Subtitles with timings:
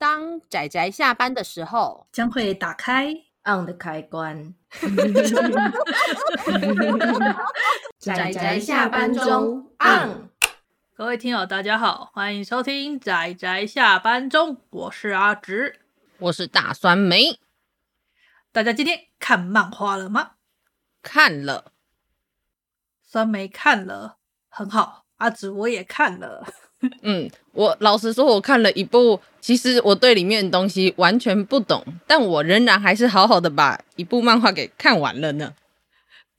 [0.00, 3.12] 当仔仔下班的时候，将会打开
[3.44, 4.54] on 的开关。
[7.98, 10.30] 仔仔下班中 on。
[10.94, 15.80] 各位听友，大家好，欢迎收听仔仔下班中，我是阿直，
[16.16, 17.38] 我是大酸梅。
[18.52, 20.30] 大家今天看漫画了吗？
[21.02, 21.72] 看了，
[23.02, 24.16] 酸梅看了，
[24.48, 25.04] 很好。
[25.16, 26.69] 阿直我也看了。
[27.02, 35.52] 嗯，我老实说，我看了一部，其实我对里面的东西完全不懂，但我仍然还是好好的把一部漫画给看完了呢。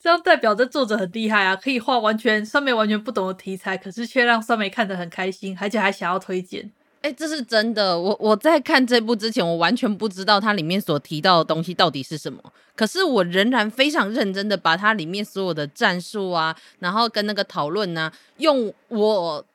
[0.01, 6.71] 这样代表着作者很厉害啊，可以画完全酸梅完全不懂的题材，可是却让酸梅看得很开心，而且还想要推荐。
[7.01, 7.99] 哎、欸，这是真的。
[7.99, 12.39] 我我在看这部之前，我完全不知道它里面所提到的东西到底是什么。
[12.75, 19.45] 可是我仍然非常认真的把它里面所有的战术啊，然后跟那个讨论呢，用我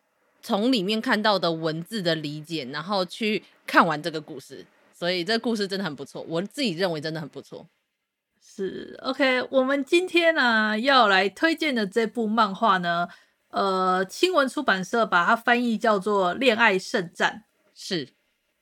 [0.46, 4.64] 从里面看到的文字的理解，然后去看完这个故事。
[4.94, 7.66] 所以这个故事真的很不错，我自己认为真的很不错。
[8.40, 13.08] 是 OK，我们今天呢、啊、要来推荐的这部漫画呢。
[13.50, 17.42] 呃，青文出版社把它翻译叫做《恋爱圣战》，
[17.74, 18.10] 是，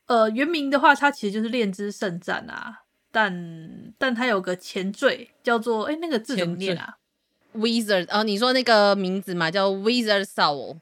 [0.06, 6.96] 呃，原名的话，它其实就是《恋之圣战》啊，但但它有个前缀叫做，哎，那个字怎么念啊
[7.54, 10.78] ？Wizard，哦，你说那个名字嘛，叫 Wizard Soul，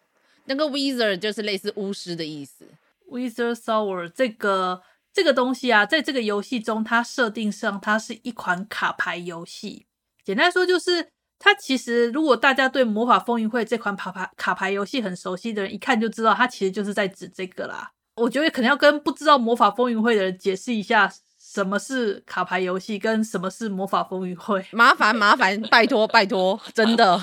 [0.55, 2.67] 那个 Wizard 就是类似巫师的意思。
[3.11, 9.87] Wizard Sour 这个这个东西啊，在这个游戏中，它设定上它是一款卡牌游戏，
[10.25, 11.09] 简单说就是。
[11.45, 17.91] 它其实，如果大家对《魔法风云会》这款卡牌卡牌游戏很熟悉的人，一看就知道，它其实就是在指这个啦。
[18.15, 24.61] 我觉得可能要跟不知道《魔法风云会》的人解释一下，什么是卡牌游戏，跟什么是《魔法风云会》。
[24.71, 27.21] 麻烦麻烦，拜托拜托，真的。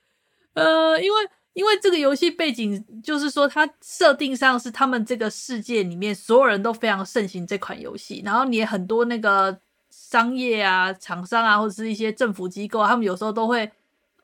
[0.56, 9.58] 呃，因为因为这个游戏背景就是说，它设定上是他们这个世界里面所有人都非常盛行这款游戏，然后你也很多那个。
[9.90, 13.70] 商业啊，厂商啊，或者是一些政府机构，他们有时候都会，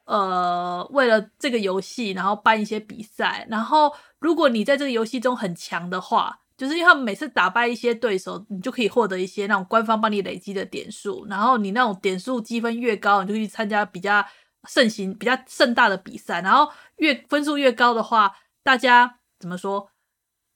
[0.04, 3.46] 呃，为了这个游戏，然后办一些比赛。
[3.50, 11.26] 然后，如果你在这个游戏中很强的话，就是因为他们每次打败一些对手，你就可以获得一些那种官方帮你累积的点数。
[11.28, 14.24] 然后，你那种点数积分越高，你就去参加比较
[14.66, 16.40] 盛行、比较盛大的比赛。
[16.40, 19.90] 然后，越分数越高的话，大家怎么说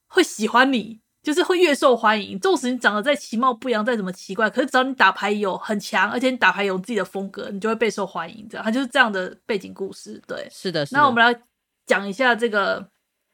[0.06, 1.00] 会喜欢你？
[1.20, 8.48] 就是会越受欢迎，纵使你长得再其貌不扬，再怎么奇怪，可是只要你打牌有很强，而且你打牌有自己的风格，你就会备受欢迎。
[8.48, 10.22] 这样，它就是这样的背景故事。
[10.26, 10.86] 对，是的。
[10.86, 10.98] 是的。
[10.98, 11.38] 那我们来
[11.84, 12.88] 讲一下这个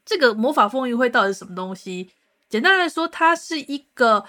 [0.04, 2.10] 这个魔法风云会到底是什么东西。
[2.48, 4.24] 简单来说，它是一个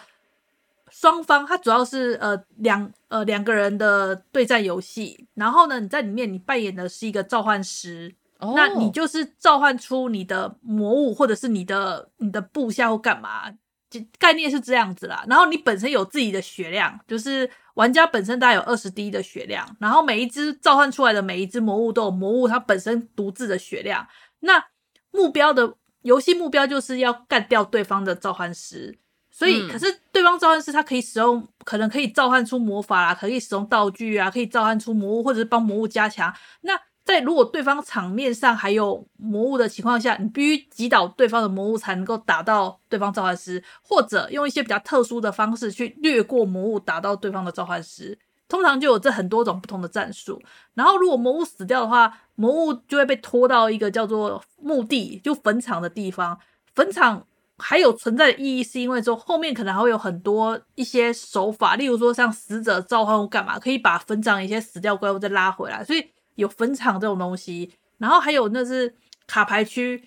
[0.98, 5.28] 双方，它主要是呃两呃两个人的对战游戏。
[5.34, 8.16] 然后呢，你在里面你扮演的是一个召唤师。
[8.40, 13.52] 那你就是召唤出你的魔物，或者是你的你的部下或干嘛，
[13.90, 15.26] 就概念是这样子啦。
[15.28, 19.68] 然后你本身有自己的血量，就是玩家本身大概有二十滴的血量。
[19.82, 24.08] 然后每一只召唤出来的每一只魔物都有魔物它本身独自的血量。
[24.40, 24.64] 那
[25.12, 28.98] 目标的游戏目标就是要干掉对方的召唤师。
[29.38, 36.34] 所以，可是对方召唤师他可以使用，可能可以召唤出魔法啦，可以使用道具啊，可以召唤出魔物，或者是帮魔物加强。
[36.62, 36.72] 那
[37.04, 48.18] 在如果对方场面上还有魔物的情况下，你必须击倒对方的魔物才能够打到对方召唤师，或者用一些比较特殊的方式去掠过魔物打到对方的召唤师。
[48.48, 50.42] 通常就有这很多种不同的战术。
[50.76, 56.40] 然后如果魔物死掉的话，魔物就会被拖到一个叫做墓地，就坟场的地方。
[56.74, 57.26] 坟场
[57.58, 65.84] 还有存在的意义，是因为说后面可能还会有很多一些手法，例如说像死者召唤物干嘛，可以把坟场一些死掉怪物再拉回来。
[65.84, 66.12] 所以。
[66.36, 68.94] 有坟场这种东西，然后还有那是
[69.26, 70.04] 卡牌区，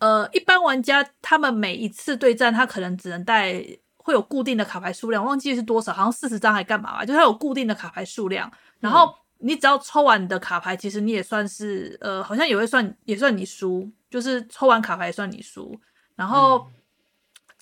[0.00, 3.54] 呃，一般玩家他们每一次对战，他可能只能带
[3.96, 8.52] 会有固定的卡牌数量，忘记是多少，好像四十张还干嘛吧，就它有固定的卡牌数量。
[8.80, 15.74] 然后你只要抽完你的卡牌，其实你也算是呃，好像也会算也算你输，就是抽完卡牌也算你输。
[16.16, 16.66] 然后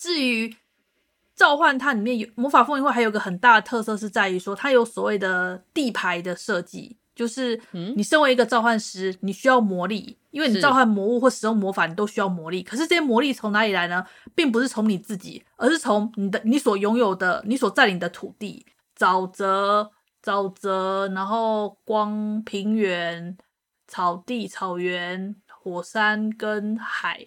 [0.01, 0.57] 至于
[1.37, 6.97] 召唤，它里面有魔法风云会还有个很大的特色是在于说，它有所谓的地牌的设计。
[7.15, 7.61] 就是
[7.97, 12.63] 你身为一个召唤师，你需要魔力，因为你召唤魔物或使用魔法，你都需要魔力。
[12.63, 14.03] 可是这些魔力从哪里来呢？
[14.35, 18.65] 并不是从你自己，而是从你的你所拥有的、你所占领的土地，
[18.97, 19.91] 沼泽、
[20.25, 23.37] 沼泽，然后光、平原、
[23.87, 27.23] 草地、草原、火山跟海，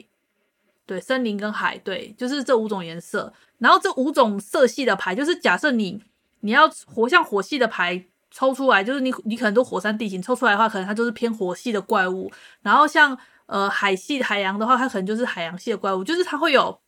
[0.94, 3.34] 对，森林跟海，对，就是这五种颜色。
[3.58, 6.02] 然后这五种色系的牌，就是假设你
[6.42, 8.06] 你要活像火系的牌。
[8.36, 12.32] 抽出来就是你，你可能都火山地形抽出来的话，可能它就是偏火系的怪物。
[12.64, 16.04] 然后像呃海系海洋的话，它可能就是海洋系的怪物。
[16.04, 16.80] 就是它会有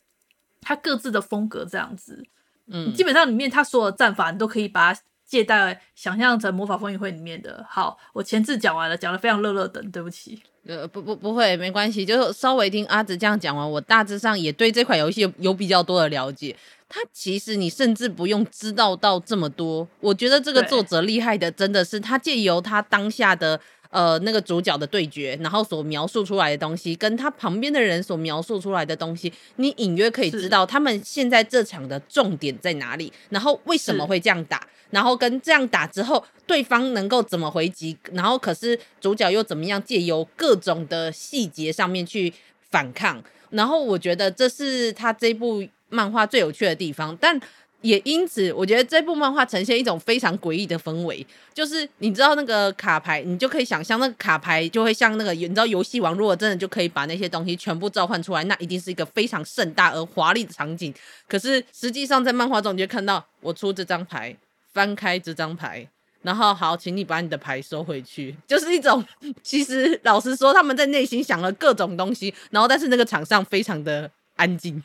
[0.59, 2.25] 它各自的风格这样子。
[2.65, 4.99] 嗯，基本上里面它所有的战法，你都可以把它
[5.35, 7.65] 借贷想象成魔法风云会里面的。
[7.69, 10.41] 好，我前置讲完了，讲的非常乐乐等，对不起。
[10.65, 16.55] 呃，不不不会，没关系，就稍微听阿紫这样讲完，我大致上也对这款游戏有，有比较多的了解。
[16.87, 23.59] 它其实你甚至不用知道到这么多，我觉得这个作者厉害的真的是他借由他当下的
[23.95, 42.33] 呃那个主角的对决，然后所描述出来的东西，跟他旁边的人所描述出来的东西，你隐约可以知道他们现在这场的重点在哪里，然后为什么会这样打，然后跟这样打之后对方能够怎么回击，然后可是主角又怎么样借由各种的细节上面去
[42.69, 45.65] 反抗，然后我觉得这是他这部。
[45.87, 47.39] 漫画最有趣的地方，但
[47.85, 51.25] 也因此，我觉得这部漫画呈现一种非常诡异的氛围。
[51.53, 60.91] 就是你知道那个卡牌，你就可以想象那个卡牌就会像那个，你知道游戏王如果真的就可以把那些东西全部召唤出来，那一定是一个非常盛大而华丽的场景。
[61.27, 64.35] 可是实际上在漫画中，你就看到我出这张牌，
[64.73, 65.87] 翻开这张牌，
[66.23, 69.05] 然后好，请你把你的牌收回去，就是一种
[69.43, 74.81] 其实老实说，他们在内心想了各种东西，然后但是那个场上非常的安静。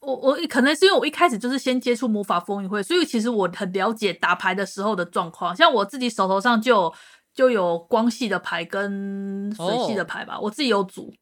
[0.00, 5.56] 我我可能是因为我一开始就是先接触魔法风云会，所以其实我很了解打牌的时候的状况。
[5.56, 6.94] 像我自己手头上就有
[7.34, 10.44] 就有光系的牌跟水系的牌吧，oh.
[10.44, 11.12] 我自己有组，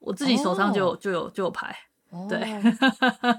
[0.00, 1.00] 我自己手上就有、oh.
[1.00, 1.74] 就有就有牌。
[2.28, 2.64] 对，oh.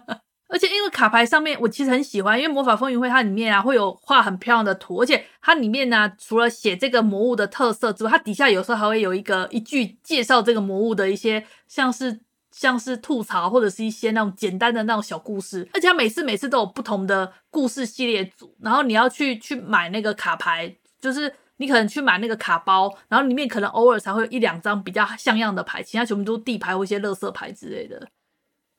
[0.50, 12.22] 而且因为卡牌上面我其实很喜欢，因为魔法风云会它里面啊会有画很漂亮的图，而且它里面呢、啊、除了写这个魔物的特色之外，它底下有时候还会有一个一句介绍这个魔物的一些像是。
[12.58, 28.08] 像是吐槽或者是一些那种简单的那种小故事，而且它每次每次都有不同的故事系列组，然后你要去去买那个卡牌，就是你可能去买那个卡包，然后里面可能偶尔才会有一两张比较像样的牌，其他全部都是地牌或一些垃圾牌之类的，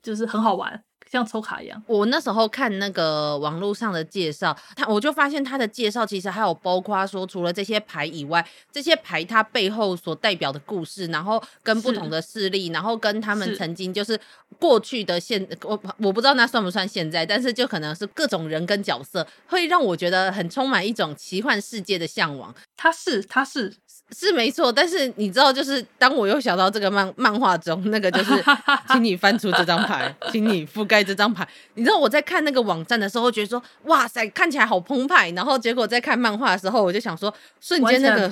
[0.02, 0.82] 就是很好玩。
[1.10, 14.18] 像抽卡一样，我那时候看那个网络上的介绍，他我就发现他的介绍其实还有包括说，除了这些牌以外，这些牌它背后所代表的故事，然后跟不同的势力，然后跟他们曾经就是
[14.58, 22.54] 过去的现，我我不知道那算不算现在，但是就可能是各种人跟角色，会让我觉得很充满一种奇幻世界的向往。
[22.76, 23.74] 他是他是。
[24.16, 28.32] 是没错，但是你知道，就是当我又想到这个漫漫画中那个，就是
[28.90, 31.46] 请你翻出这张牌，请你覆盖这张牌。
[31.74, 35.30] 你知道我在看那个网站的时候，觉得说哇塞，看起来好澎湃。
[35.32, 38.28] 然后结果在看漫画的时候，我就想说，瞬间那个，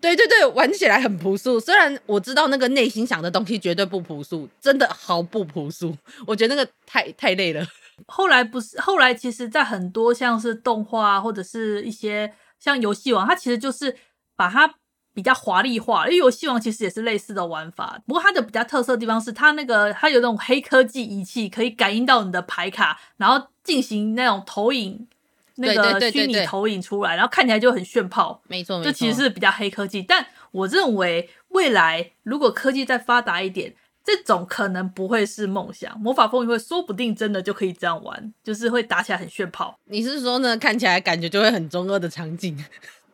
[0.00, 1.60] 对对对，玩起来很朴素。
[1.60, 5.96] 虽然我知道那个内心想的东西绝对不朴素，真的毫不朴素。
[6.26, 7.64] 我觉得那个太太累了。
[8.08, 13.96] 后来不是，后来其实，在很多像是动画或者是一些像游戏王，它其实就是
[14.34, 14.74] 把它。
[15.14, 25.06] 比较华丽化，因为游戏王其实也是类似的玩法，不过它的比较特色的地方是它那个它有那种黑科技仪器，可以感应到你的牌卡，然后进行那种投影，
[25.54, 28.42] 那个虚拟投影出来，然后看起来就很炫炮。
[28.48, 30.02] 没错，这其实是比较黑科技。
[30.02, 33.72] 但我认为未来如果科技再发达一点，
[34.04, 35.98] 这种可能不会是梦想。
[35.98, 39.78] 魔法风云会说不定真的就可以这样玩，就是会打起来很炫炮。
[39.84, 40.56] 你是说呢？
[40.58, 42.62] 看起来感觉就会很中二的场景。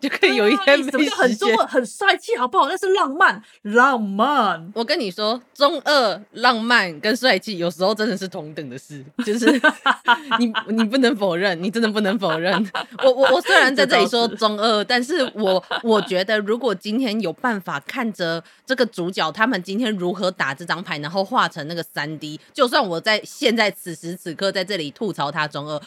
[0.02, 2.69] 就可以有一天没时很中二、很帅气，好不好？
[2.69, 4.73] 那是浪漫，浪漫。
[4.75, 9.47] 我跟你说，中二、浪漫跟帅气有时候真的是同等的事，就是
[10.41, 12.54] 你你不能否认，你真的不能否认。
[13.04, 25.80] 我我我虽然在这里说中二，但是我我觉得，如果今天有办法看着这个主角他们今天如何打这张牌，然后画成那个三 D，就算我在现在此时此刻在这里吐槽他中二，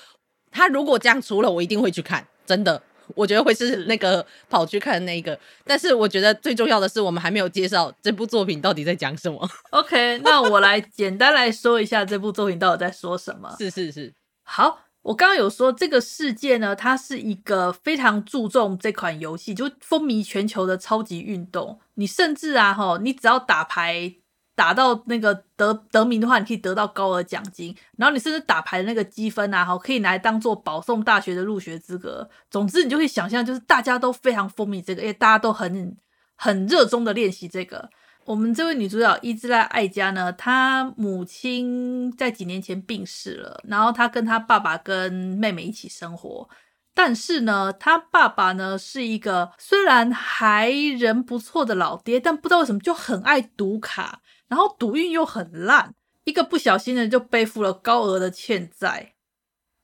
[0.51, 2.81] 他如果这样出了，我一定会去看，真的。
[3.15, 9.49] 我觉得会是那个跑去看的那一个，但是我觉得最重要的是，我们还没有介绍这部作品到底在讲什么。
[9.71, 13.55] OK，那我来简单来说一下这部作品到底在说什么。
[13.59, 21.79] 是是是，好，我刚刚有说这个世界呢，它是一个非常注重这款游戏，就风靡全球的超级运动。
[21.95, 24.15] 你甚至啊，哈，你只要打牌。
[24.55, 27.75] 打到那个得得名的话，你可以得到高额奖金。
[27.97, 32.29] 然后你甚至打牌的那个积分啊，哈，可以拿来当做保送大学的入学资格。
[32.51, 35.97] 总之，你就可以想象，就是大家都非常风靡这个，因为大家都很
[36.35, 37.89] 很热衷的练习这个。
[38.25, 46.47] 我们这位女主角伊兹拉艾佳呢，她母亲在几年前病逝了，然后她跟她爸爸跟妹妹一起生活。
[46.93, 54.21] 但是呢，她爸爸呢是一个虽然还人不错的老爹，但不知道为什么就很爱赌卡。
[54.47, 59.13] 然后赌运又很烂，一个不小心呢就背负了高额的欠债。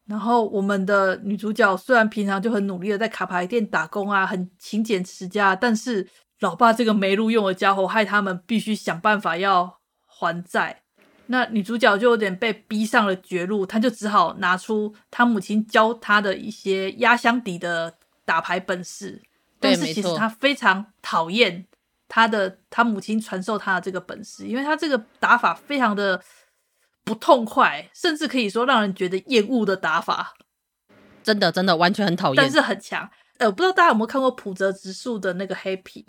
[0.06, 6.08] 然后我们的女主角虽然平常就很努力的在卡牌店打工啊，很勤俭持家，但是
[6.40, 10.82] 老爸这个没路用的家伙害他们必须想办法要还债。
[11.28, 17.94] 那女主角就有点被逼上了绝路，她就只好拿出她母亲教她的一些压箱底的
[18.26, 19.22] 打牌本事。
[19.60, 21.68] 但是其实她非常讨厌
[22.10, 26.20] 她的他母亲传授他的这个本事，因为他这个打法非常的
[27.06, 30.34] 不痛快，甚至可以说让人觉得厌恶的打法。
[31.24, 33.08] 真的，真的完全很讨厌，但是很强。
[33.38, 36.06] 呃，不知道大家有没有看过浦泽直树的那个黑皮。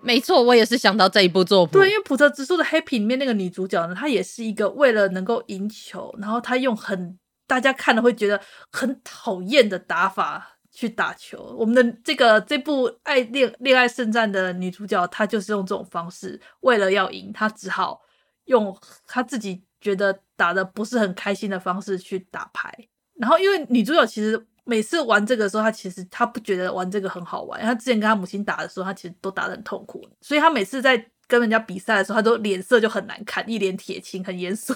[0.00, 1.72] 没错，我也是想到这一部作品。
[1.72, 11.56] 对，因为浦泽直树的《Happy》里面那个女主角呢，她也是一个为了能够赢球，然后她用很大家看了会觉得很讨厌的打法去打球。
[11.58, 18.02] 我们的这个这部《爱恋恋爱圣战》的女主角，她就是用这种方式，为了要赢，她只好
[18.44, 18.76] 用
[19.06, 22.70] 她自己觉得打得不是很开心的方式去打牌。
[23.14, 24.46] 然后，因为女主角其实。
[24.66, 27.60] 每次玩这个的时候，她其实她不觉得玩这个很好玩。
[27.60, 34.74] 她之前跟她母亲打的时候，她其实都打得很痛苦，所以她每次在跟人家比赛的时候，她都脸色就很难看，一脸铁青，很严肃。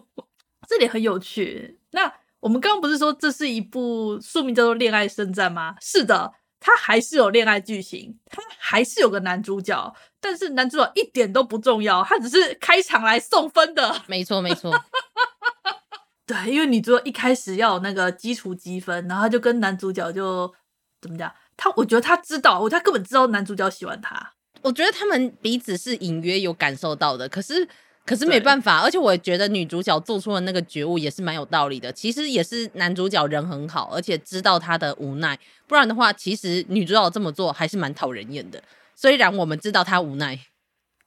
[0.66, 1.78] 这点很有趣。
[1.90, 5.76] 那我们刚刚不是说这是一部书名叫做《恋爱圣战》吗？
[5.80, 14.02] 是的，它还是有恋爱剧情，它还是有个男主角，但是男主角一点都不重要，他只是开场来送分的。
[14.06, 14.72] 没错，没错。
[16.26, 20.52] 对，因为女主角一开始要有那个基础积分，然后他就跟男主角就
[21.00, 21.32] 怎么讲？
[21.56, 24.32] 他我觉得他知道，他根本知道男主角喜欢他。
[24.62, 27.68] 我觉得他们彼此是隐约有感受到的，可是
[28.04, 28.80] 可是没办法。
[28.80, 31.92] 而且我也觉得女主角做出的那个觉悟也是蛮有道理的。
[31.92, 35.38] 其实也是男主角人很好，而且知道他的无奈。
[35.66, 38.62] 不然的话，其实女主角这么做还是蛮讨人厌的。
[38.94, 40.38] 虽然我们知道他无奈。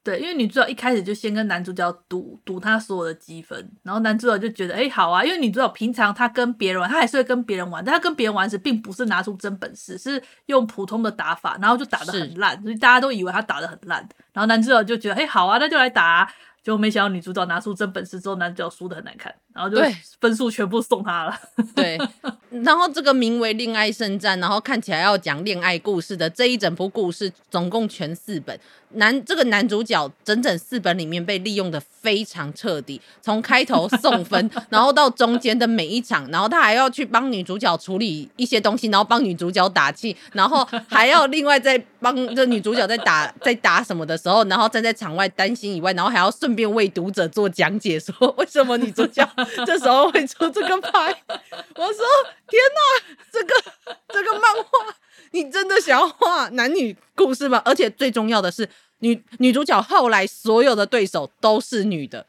[0.05, 16.29] 对，因为女主角一开始就先跟男主角赌赌他所有的积分，然后男主角就觉得，哎，好啊，因为女主角平常她跟别人玩，她还是会跟别人玩，但她跟别人玩时，并不是拿出真本事，是用普通的打法，然后就打得很烂，所以大家都以为她打得很烂，然后男主角就觉得，哎，好啊，那就来打啊。
[16.63, 19.81] 结果没想到女主角拿出真本事之后，男主角输的很难看，然后就
[20.19, 21.39] 分数全部送他了。
[21.75, 21.97] 对，
[22.49, 28.59] 然后这个名为《恋爱圣战》，然后看起来要讲恋爱故事的这一整部故事，总共全四本。
[28.95, 49.27] 男这个男主角整整四本里面被利用的非常彻底，从开头送分， 然后到中间的每一场，然后他还要去帮女主角处理一些东西，然后帮女主角打气，然后还要另外再帮这女主角在打 在打什么的时候，然后站在场外担心以外，然后还要顺便为读者做讲解，说为什么女主角
[49.65, 51.23] 这时候会出这个牌。
[51.75, 52.05] 我说
[52.47, 53.53] 天哪，这个
[54.09, 54.95] 这个漫画。
[55.31, 57.59] 你真的想要画男女故事吗？
[57.65, 58.69] 而且最重要的是，
[58.99, 62.27] 女女主角后来所有的对手都是女的，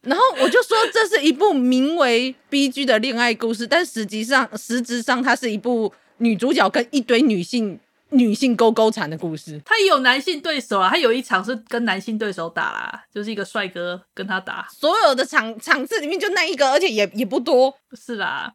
[0.00, 7.78] 然后我就说这是一部名为 BG 的恋爱故事，但实际上实质上它是一部女主角跟一堆女性
[8.14, 9.60] 女性勾勾缠的故事。
[9.64, 18.54] 他也有男性对手啊，他有一场是跟男性对手打啦，就是一个帅哥跟他打，所有的场场次里面就那一个，而且也也不多，是啦。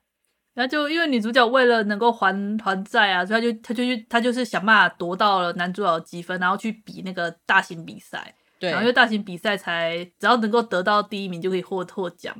[0.56, 8.36] 然后就因为女主角为了能够还还债啊，所以她就她就去她就是想办法夺到了男主角的积分，然后去比那个大型比赛。
[8.60, 12.36] 对，然后因为大型比赛才只要能够得到第一名就可以获获奖。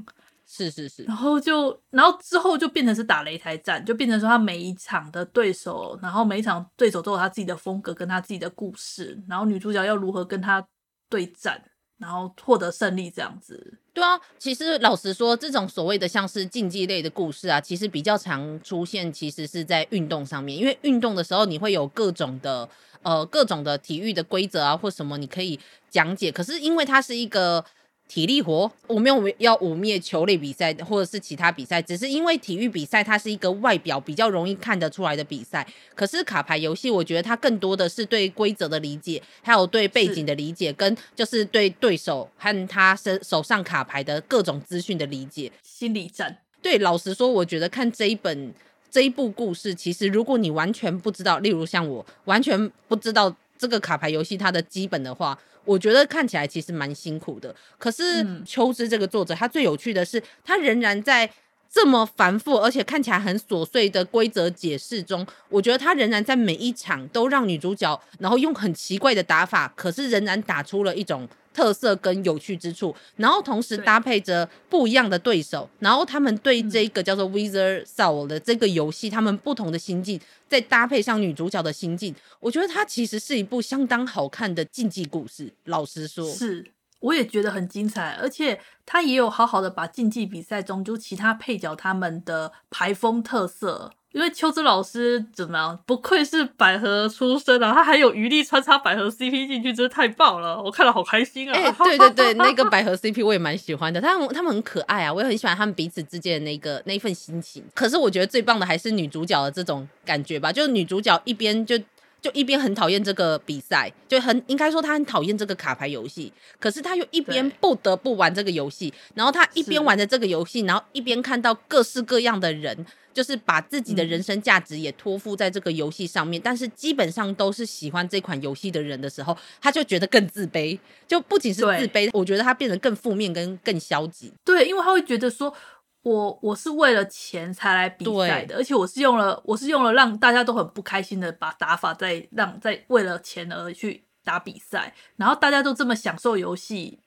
[0.50, 1.04] 是是是。
[1.04, 10.68] 然后就然后之后就变成是打擂台战，就变成说他每一场的对手，然后每一场对手都有他自己的风格跟他自己的故事，然后女主角要如何跟他
[11.08, 11.62] 对战。
[12.00, 22.70] 然后获得胜利这样子，对啊，其实老实说，这种所谓的像是竞技类的故事啊，其实比较常出现，其实是在运动上面，因为运动的时候你会有各种的
[23.02, 26.32] 呃各种的体育的规则啊或什么，你可以讲解。
[26.32, 27.66] 可是因为它是一个。
[28.10, 35.66] 体力活，我没有要污蔑球类比赛或者是其他比赛，只是因为体育比赛它是一个外表比较容易看得出来的比赛。
[35.94, 45.52] 可是卡牌游戏，我觉得它更多的是对规则的理解，还有对背景的理解，跟就是对对手和他身手上卡牌的各种资讯的理解。
[45.62, 46.40] 心理战。
[46.64, 48.52] 对，老实说，我觉得看这一本
[48.90, 55.38] 这一部故事，其实如果你完全不知道，例如像我完全不知道这个卡牌游戏它的基本的话。
[55.66, 61.30] 我觉得看起来其实蛮辛苦的，可是秋之这个作者，他最有趣的是，他仍然在
[61.70, 71.28] 这么繁复而且看起来很琐碎的规则解释中，我觉得他仍然在每一场都让女主角，然后用很奇怪的打法，可是仍然打出了一种。
[71.60, 85.52] 特色跟有趣之处，然后同时搭配着不一样的对手，然后他们对这个叫做 Wizard Soul 的这个游戏，他们不同的心境，再搭配上女主角的心境，我觉得它其实是一部相当好看的竞技故事。
[85.66, 86.66] 老实说，是
[87.00, 93.92] 我也觉得很精彩，而且他也有好好的把竞技比赛中就其他配角他们的排风特色。
[94.12, 95.80] 因为秋之老师怎么样？
[95.86, 100.60] 不愧是百合出身啊，他还有余力穿插百合 CP 进去，真是太棒了！
[100.60, 101.54] 我看了好开心啊！
[101.56, 107.64] 哎、欸， 对对对，那个百合 CP 我也蛮喜欢的，他们他们很可爱啊，我也很喜欢他们彼此之间的那个那一份心情。
[107.76, 111.80] 可是我觉得最棒的还是女主角的这种感觉吧，就是女主角一边就。
[112.22, 134.34] 就一边很讨厌这个比赛，就很应该说他很讨厌这个卡牌游戏，可是他又一边不得不玩这个游戏，然后他一边玩着这个游戏，然后一边看到各式各样的人，就是把自己的人生价值也托付在这个游戏上面，嗯，但是基本上都是喜欢这款游戏的人的时候，他就觉得更自卑，就不仅是自卑，我觉得他变得更负面跟更消极。
[134.44, 135.54] 对，因为他会觉得说。
[136.02, 147.00] 我我是为了钱才来比赛的，而且我是用了我是用了让大家都很不开心的把打法在让在为了钱而去打比赛，然后大家都这么享受游戏，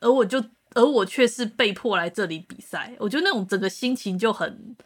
[0.00, 4.76] 而我就而我却是被迫来这里比赛，我觉得那种整个心情就很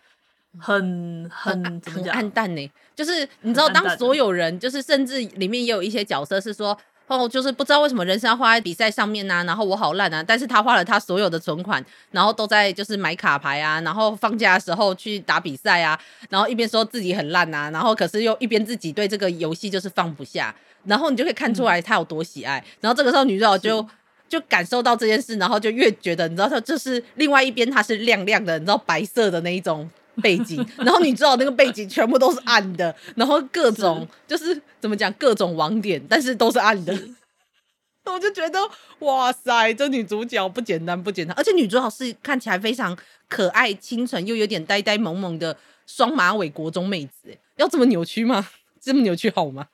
[0.59, 2.15] 很很怎么讲？
[2.15, 2.71] 很暗淡呢？
[2.95, 6.79] 就是你知道，当所有人就是甚至里面也有一些角色是说。
[7.09, 15.99] 哦，就是不知道为什么人生要花在比赛上面啊，然后我好烂啊，但是他花了他所有的存款，然后都在就是买卡牌啊，然后放假的时候去打比赛啊，
[16.29, 23.89] 然后一边说自己很烂啊，然后可是又一边自己对这个游戏就是放不下，然后你就可以看出来他有多喜爱，嗯、然后这个时候女主角就
[24.29, 29.89] 就感受到这件事，然后就越觉得你知道他就是另外一边他是亮亮的，你知道白色的那一种。
[30.23, 36.97] 背景，然后你知道那个背景全部都是暗的，然后各种就是怎么讲，各种网点，但是都是暗的。
[38.07, 38.59] 我就觉得
[39.01, 42.97] 哇塞，这女主角不简单不简单，而且女主角是看起来非常
[43.29, 47.37] 可爱、清纯又有点呆呆萌萌的双马尾国中妹子。
[47.57, 48.49] 要这么扭曲吗？
[48.81, 49.67] 这么扭曲好吗？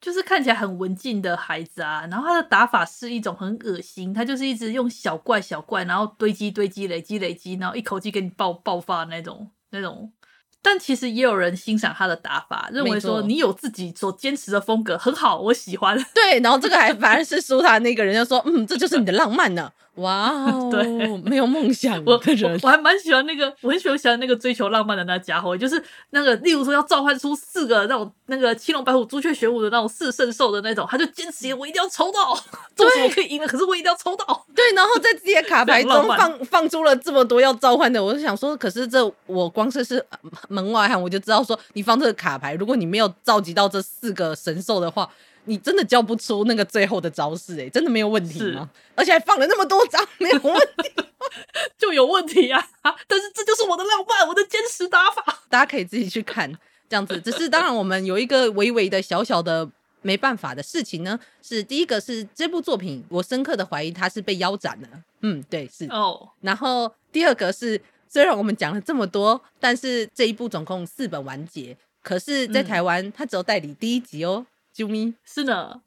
[0.00, 9.48] 就是看起来很文静的孩子啊，然后他的打法是一种很恶心，他就是一直用小怪小怪，然后堆积堆积累积累积，然后一口气给你爆爆发那种。
[9.72, 10.12] 那种，
[10.62, 15.96] 但其实也有人欣赏他的打法，认为说你有自己所坚持的风格很好，我喜欢。
[16.14, 19.70] 对，然后这个还反而是输他那个人就说，嗯，这就是你的浪漫呢。
[19.96, 20.82] 哇 哦，对，
[21.18, 32.34] 没有梦想的人，我，我还蛮喜欢那个，我很喜欢喜欢那个追求浪漫的那家伙，就是那个，例如说要召唤出四个那种那个青龙白虎朱雀玄武的那种四圣兽的那种，他就坚持我一定要抽到，
[32.74, 34.46] 对，我可以赢了，可是我一定要抽到。
[34.54, 40.02] 对，然后在自己的卡牌中放放出了这么多要召唤的，我就想说，可是这我光是是
[40.52, 45.10] 门外汉，我就知道说，你放这个卡牌，如果你没有召集到这四个神兽的话。
[45.46, 48.70] 你真的交不出那个最后的招式哎、欸，真的没有问题吗？
[48.94, 50.92] 而且还放了那么多张，没有问题，
[51.76, 52.64] 就有问题啊！
[53.08, 56.56] 但是这就是我的浪漫，我的坚持打法， 大家可以自己去看。
[56.88, 59.68] 这样子，只是当然我们有一个微微的小小的
[60.02, 64.88] 没办法的事情呢，是第一个是这部作品，我深刻的怀疑它是被腰斩了。
[65.22, 66.20] 嗯，对，是哦。
[66.20, 66.28] Oh.
[66.42, 67.80] 然后第二个是，
[68.12, 74.44] 虽然我们讲了这么多，但是这一部总共四本完结，可是在台湾它只有代理第一集哦。
[74.76, 75.14] 啾咪。
[75.24, 75.80] 是呢，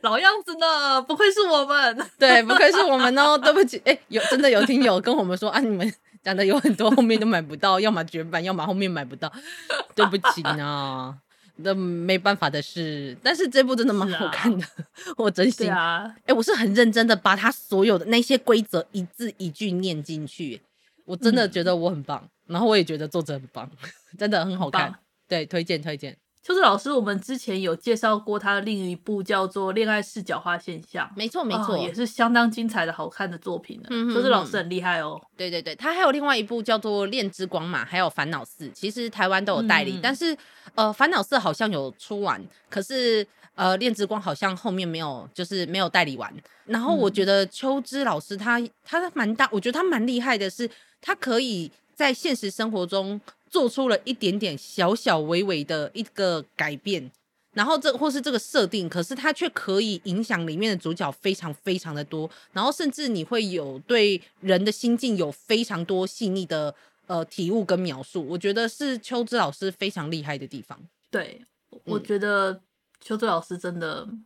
[0.00, 3.36] 老样子呢，不愧是我们， 对，不愧是我们哦。
[3.36, 9.30] 对不起，哎、欸，有真的有听友跟我们说啊，你们讲的有很多后面都买不到，要么绝版，要么后面买不到，
[9.94, 11.14] 对不起呢，
[11.56, 13.16] 那没办法的事。
[13.22, 14.70] 但是这部真的蛮好看的，啊、
[15.16, 20.60] 我真心啊，哎、欸，我是很认真的把他所有的那些规则一字一句念进去，
[21.04, 23.70] 我真的觉得我很棒，嗯、然后我也觉得作者很棒，
[24.18, 24.94] 真的很好看。
[25.26, 26.16] 对，推荐推荐。
[26.46, 33.88] 秋枝老师，我们之前有介绍过他的另一部叫做《恋爱视角化现象》，没错没错、哦，也是相当精彩的好看的作品呢。
[33.88, 35.18] 秋枝、嗯、哼老师很厉害哦。
[35.38, 40.36] 对对对，他还有另外一部叫做《恋之光》嘛，还有《烦恼四》，其实台湾都有代理，嗯、但是
[40.74, 46.30] 呃，《烦恼四》好像有出完，可是呃，《恋之光》好像后面没有，就是没有代理完。
[46.66, 50.68] 然后我觉得秋之老师他他蛮大，我觉得他蛮厉害的是，
[51.00, 53.18] 他可以在现实生活中。
[53.54, 57.08] 做出了一点点小小微微的一个改变，
[57.52, 66.74] 然后这或是这个设定，可是它却可以影响里面的主角非常非常的多，然后甚至你会有对人的心境有非常多细腻的
[67.06, 70.76] 呃体悟跟描述，我觉得是秋之老师非常厉害的地方。
[71.08, 71.40] 对，
[71.84, 72.60] 我觉得
[73.00, 74.24] 秋之老师真的，嗯、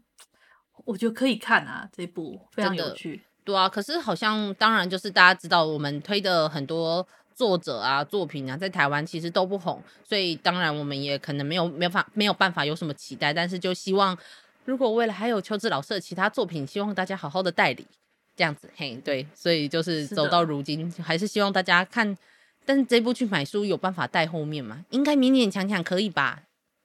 [0.86, 3.20] 我觉得可以看啊，这部非常有趣。
[3.44, 7.06] 对啊，可是好像当然就是大家知道我们推的很多。
[7.38, 14.18] 作者啊，作品啊，在台湾其实都不红，所以当然我们也可能没有没有法没有办法有什么期待，但是就希望
[14.64, 17.86] 如果未来还有秋枝老师的其他作品，希望大家好好的代理
[18.34, 22.18] 这样子，嘿，对，所以就是走到如今，是还是希望大家看，
[22.66, 24.84] 但是这部去买书有办法带后面吗？
[24.90, 26.42] 应该勉勉强强可以吧？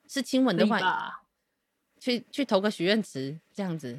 [0.08, 1.24] 是亲吻的话，
[2.00, 3.98] 去去投个许愿池这样子，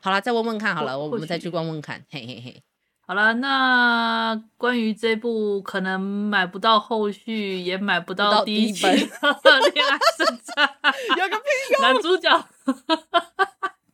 [0.00, 2.62] 好了，再问问看好了，我我们再去问问看，嘿嘿嘿。
[3.06, 8.90] 好了，那关于这部可能买不到后续，也买不到第一集的
[9.74, 10.70] 《恋爱圣 战》，
[11.18, 11.82] 有个屁用！
[11.84, 12.46] 男主角，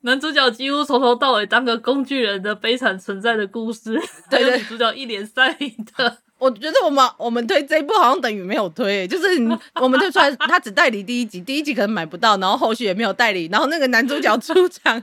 [0.03, 6.18] 男主角几乎从头到尾当个工具人的悲惨存在的故事，对对，女主角一脸三明的。
[6.38, 9.27] 我觉得我们我们推这一部好像等于没有推，就是
[9.75, 15.03] 我们推出来他只代理第一集，第一集可能买不到，然后后续也没有代理，然后那个男主角出场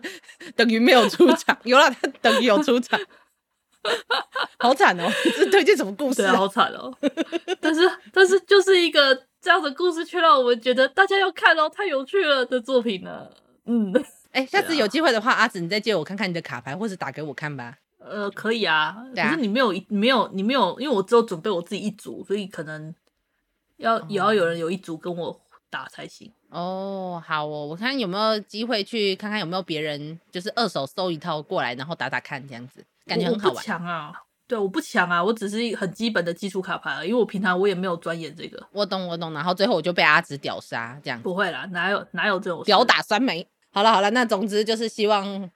[0.56, 2.98] 等于没有出场，有了他等于有出场。
[4.60, 5.08] 好惨哦！
[5.38, 6.36] 这推荐什么故事啊？
[6.36, 6.93] 好惨哦！
[7.60, 13.28] 但是 但是就是一个这样的故事，却让我们觉得大家要看哦，太有趣了的作品呢。
[13.65, 13.93] 嗯，
[14.32, 17.78] 哎、欸，下次有机会的话，阿紫你再借我看看你的卡牌，或者打给我看吧。
[18.00, 18.95] 呃，可以啊。
[19.15, 22.93] 可是你没有，没有，你没有，因为我只有准备我自己一组，所以可能
[23.78, 26.32] 要也要有人有一组跟我打才行。
[26.50, 32.86] 哦，好哦，我看有没有机会去看看有没有别人就是二手收一套过来，然后打打看这样子。
[33.08, 33.63] 感觉很好玩。
[33.63, 34.13] 强啊！
[34.48, 38.65] 对，我不强啊，我只是很基本的基础卡牌，因为我平常我也没有钻研这个。
[38.72, 39.34] 我懂，我懂。
[39.34, 43.46] 然后最后我就被阿紫屌杀，这样不会啦，哪有哪有这种屌打酸梅？
[43.74, 45.52] 好了好了，那总之就是希望，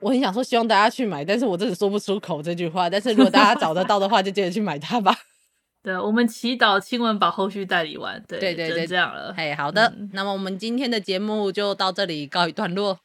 [0.00, 2.90] 我很想说希望大家去买，但是我真的说不出口这句话。
[2.90, 5.16] 但是如果大家找得到的话，就记得去买它吧。
[5.82, 8.22] 对，我们祈祷亲吻把后续代理完。
[8.28, 9.32] 对对对对，这样了。
[9.34, 12.98] 嘿，好的、嗯，那么我们今天的节目就到这里告一段落。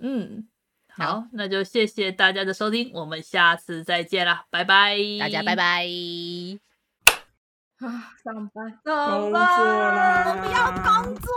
[0.00, 0.48] 嗯。
[0.96, 5.84] 好，那就谢谢大家的收听，我们下次再见啦，拜拜，大家拜拜。
[7.84, 11.28] 啊，上班，上班，我们要工作，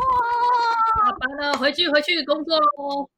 [1.03, 3.09] 下班了，回去回去工作喽。